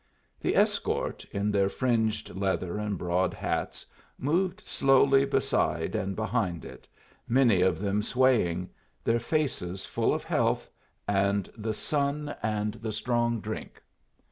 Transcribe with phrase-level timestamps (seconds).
[0.39, 3.85] The escort, in their fringed leather and broad hats,
[4.17, 6.87] moved slowly beside and behind it,
[7.27, 8.71] many of them swaying,
[9.03, 10.67] their faces full of health,
[11.07, 13.79] and the sun and the strong drink.